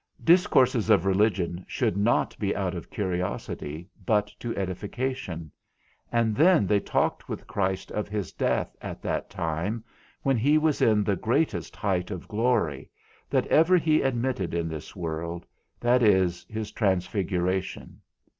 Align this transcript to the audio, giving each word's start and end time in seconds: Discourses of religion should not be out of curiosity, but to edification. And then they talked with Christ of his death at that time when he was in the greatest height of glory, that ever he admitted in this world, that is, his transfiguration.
Discourses 0.23 0.89
of 0.89 1.05
religion 1.05 1.63
should 1.67 1.95
not 1.95 2.35
be 2.39 2.55
out 2.55 2.73
of 2.73 2.89
curiosity, 2.89 3.87
but 4.03 4.33
to 4.39 4.57
edification. 4.57 5.51
And 6.11 6.35
then 6.35 6.65
they 6.65 6.79
talked 6.79 7.29
with 7.29 7.45
Christ 7.45 7.91
of 7.91 8.07
his 8.07 8.33
death 8.33 8.75
at 8.81 9.03
that 9.03 9.29
time 9.29 9.83
when 10.23 10.37
he 10.37 10.57
was 10.57 10.81
in 10.81 11.03
the 11.03 11.15
greatest 11.15 11.75
height 11.75 12.09
of 12.09 12.27
glory, 12.27 12.89
that 13.29 13.45
ever 13.45 13.77
he 13.77 14.01
admitted 14.01 14.55
in 14.55 14.67
this 14.67 14.95
world, 14.95 15.45
that 15.79 16.01
is, 16.01 16.47
his 16.49 16.71
transfiguration. 16.71 18.01